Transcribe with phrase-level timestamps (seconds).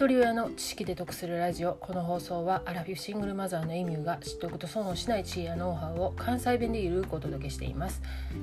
[0.00, 1.74] 一人親の知識で得するラジオ。
[1.74, 8.00] この放送はアラフィフシングルマザーのエミューが知っておくと損をしない知恵やノウハウを関西弁でゆるくお届けしています。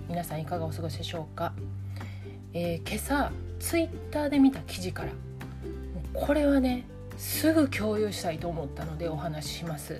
[0.08, 1.54] 皆さんいかがお過ごしでしょうか、
[2.54, 5.10] えー、今朝ツイッターで見た記事から
[6.14, 6.84] これはね
[7.18, 10.00] すぐ共有したいと思ったのでお話しします。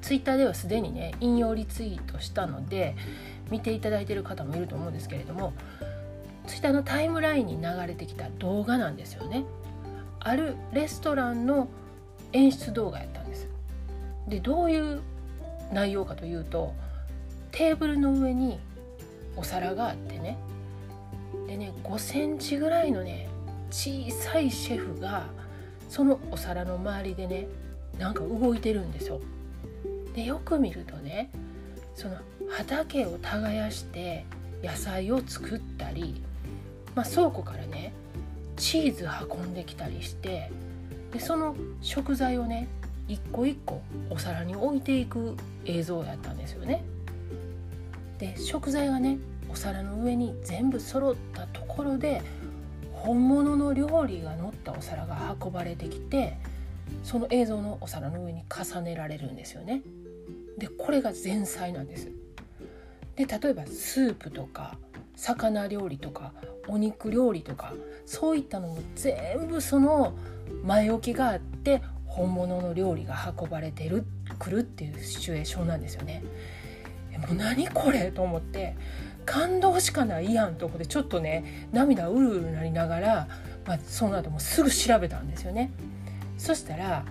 [0.00, 2.96] ツイッターではすでにね引用リツイートしたので
[3.50, 5.52] 見ていただいている方もいると思うんですけれども
[6.46, 9.44] ツイッターのタイムラインに流れてきた動画なんですよね。
[10.20, 11.68] あるレストランの
[12.32, 13.48] 演出動画やったんです
[14.28, 15.00] でどういう
[15.72, 16.74] 内容かというと
[17.52, 18.58] テーブルの上に
[19.36, 20.38] お皿があってね
[21.46, 23.28] でね5センチぐらいのね
[23.70, 25.26] 小さいシェフが
[25.88, 27.48] そのお皿の周りでね
[27.98, 29.20] なんか動いてるんですよ。
[30.14, 31.30] でよく見るとね
[31.94, 32.16] その
[32.50, 34.24] 畑を耕して
[34.62, 36.22] 野菜を作ったり、
[36.94, 37.92] まあ、倉庫からね
[38.58, 40.50] チーズ運んできたりして
[41.12, 42.68] でその食材をね
[43.08, 46.84] 一個一個お皿に置いていく映像やったんですよね。
[48.18, 49.18] で食材がね
[49.50, 52.20] お皿の上に全部揃ったところで
[52.92, 56.36] 本物の料理が乗ったお皿が運ばれてきて
[57.04, 59.82] その映像のお皿の上に重ねられるんですよね。
[60.58, 62.10] でこれが前菜なんです。
[63.16, 64.76] で例えばスープとか
[65.18, 66.32] 魚料理とか
[66.68, 67.74] お肉料理とか
[68.06, 70.14] そういったのも全部その
[70.64, 74.06] 前置きがあって本物の料理が運ばれてる
[74.38, 76.22] くるっていうシチュエーションなんですよね。
[77.18, 78.76] もう何これと思って
[79.26, 83.28] 感動しかないやんとこでちょっとね涙うるうるなりながら、
[83.66, 85.72] まあ、その後もすぐ調べたんですよね。
[86.38, 87.04] そしたら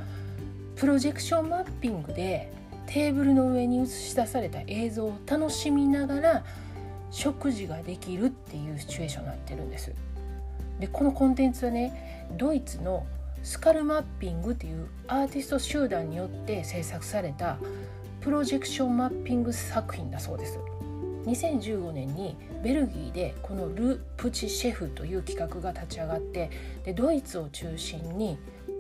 [0.78, 2.54] プロジェクションマッピングで
[2.86, 6.46] テーブルの上に映し出された映像を楽しみながら
[7.12, 9.94] 食事ができるっていうシチュエーションになってるんです。
[10.80, 13.06] でこのコンテンツはねドイツの
[13.44, 17.58] スカルマッピングっていうアーティスト集団によって制作された
[18.22, 20.60] プロジェクションマッピング作品だそうです。
[21.26, 26.50] 2015年にベルギーでこのル・プチシェフという企画が立ち上がって
[26.86, 28.38] でドイツを中心に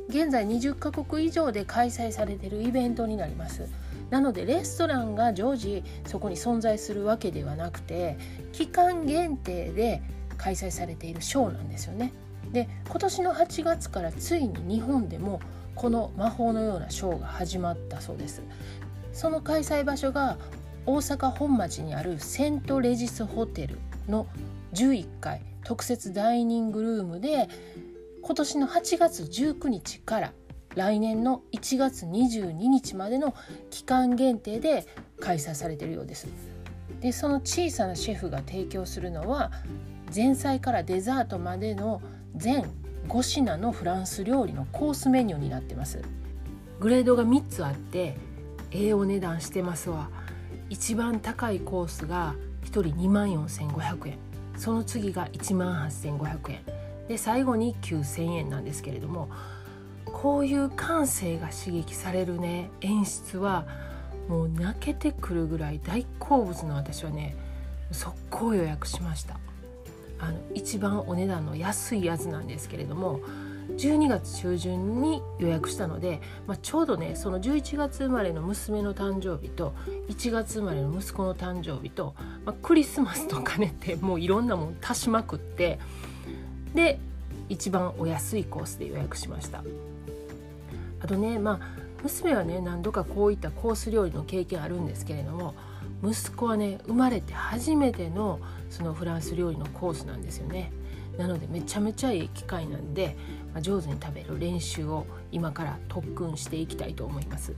[0.09, 3.67] 現在20カ国以上で開催されているイベントになります。
[4.09, 8.17] なのでレストランが常時そこに存在するわけではなくて
[8.53, 10.01] 期間限定で
[10.37, 12.13] 開催されているショーなんですよね。
[12.51, 15.41] で今年の8月からついに日本でも
[15.75, 18.41] この魔法のようなショーが始まったそうです。
[19.11, 20.37] その開催場所が
[20.85, 24.25] 大阪本町にあるセントレジスホテルの
[24.73, 27.49] 11階特設ダイニングルームで
[28.27, 30.33] 今年の8月19日から
[30.75, 33.33] 来年の1月22日までの
[33.69, 34.85] 期間限定で
[35.21, 36.27] 開催されているようです。
[36.99, 39.53] でその小さなシェフが提供するのは
[40.13, 42.01] 前菜からデザートまでの
[42.35, 42.69] 全
[43.07, 46.01] 5品のフランス料理のコースメニューになってます。
[46.81, 48.17] グレードが3つあって
[48.71, 50.09] ええお値段してますわ。
[50.69, 54.17] 一番高いコースが1人2万4500円
[54.57, 56.76] その次が1万8500円
[57.07, 59.29] で最後に9,000円なんですけれども
[60.05, 63.65] こういう感性が刺激されるね演出は
[64.27, 67.35] もう泣けてくるぐらい大好物の私はね
[67.91, 69.39] 速攻予約しました。
[70.19, 73.19] あの一番お値段の安いやつなんですけれども
[73.75, 79.73] 12月中旬に予約したので、まあ、ちょうどねその11月生まれの娘の誕生日と
[80.07, 85.79] 1月生まれの息子の誕生日と、まあ、クリスマスとかねってもういろんなもん足しまくって
[86.77, 86.99] で
[87.49, 89.63] 一番お安いコースで予約しました。
[91.01, 95.55] あとねまあ娘はね何度かこういったコース料理の経験あるんですけれども
[96.03, 98.39] 息子はね生まれて初めての
[98.69, 100.71] そのフランス料理のコースなんですよね。
[101.17, 103.17] なのでめちゃめちゃいい機会なんで、
[103.51, 107.53] まあ、上手に食べる練習を今から特訓していきたいと思います。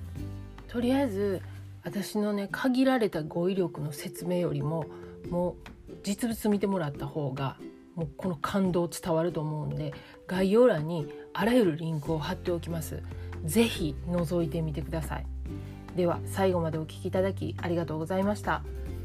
[0.70, 1.42] とりあえず
[1.84, 4.86] 私のね限られた語彙力の説明よりも
[5.30, 5.58] も
[5.90, 7.58] う実物見てもらった方が
[8.00, 9.94] もうこの感動伝わると思うんで
[10.26, 13.04] 概要欄にあらゆるリンクを貼っておきます。
[13.44, 15.26] 是非覗いてみてください。
[15.98, 18.64] では最後までお聴きいただきありがとうございました。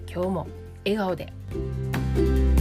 [0.09, 0.47] 今日も
[0.85, 2.54] 笑顔で。